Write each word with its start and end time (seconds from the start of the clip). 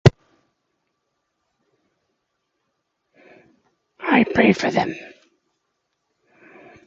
I 3.99 4.23
pray 4.33 4.51
for 4.53 4.71
them. 4.71 4.95